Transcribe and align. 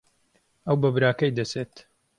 ئەو 0.65 0.75
بە 0.81 0.89
براکەی 0.95 1.35
دەچێت. 1.37 1.73